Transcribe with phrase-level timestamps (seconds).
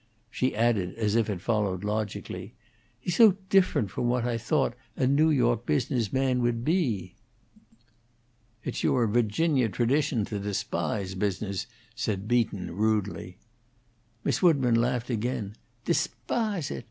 [0.31, 2.55] She added, as if it followed logically,
[2.99, 7.13] "He's so different from what I thought a New York business man would be."
[8.63, 13.37] "It's your Virginia tradition to despise business," said Beaton, rudely.
[14.23, 15.53] Miss Woodburn laughed again.
[15.85, 16.79] "Despahse it?